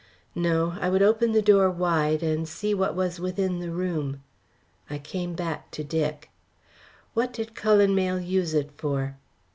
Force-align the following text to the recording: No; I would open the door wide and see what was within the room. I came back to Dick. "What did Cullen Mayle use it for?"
No; 0.33 0.77
I 0.81 0.89
would 0.89 1.03
open 1.03 1.31
the 1.31 1.43
door 1.43 1.69
wide 1.69 2.23
and 2.23 2.49
see 2.49 2.73
what 2.73 2.95
was 2.95 3.19
within 3.19 3.59
the 3.59 3.69
room. 3.69 4.23
I 4.89 4.97
came 4.97 5.35
back 5.35 5.69
to 5.77 5.83
Dick. 5.83 6.31
"What 7.13 7.31
did 7.31 7.53
Cullen 7.53 7.93
Mayle 7.93 8.19
use 8.19 8.55
it 8.55 8.71
for?" 8.71 9.17